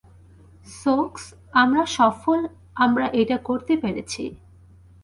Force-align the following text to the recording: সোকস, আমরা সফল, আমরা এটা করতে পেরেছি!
সোকস, 0.75 1.23
আমরা 1.53 1.83
সফল, 1.97 2.39
আমরা 2.75 3.05
এটা 3.21 3.37
করতে 3.39 3.73
পেরেছি! 3.77 4.23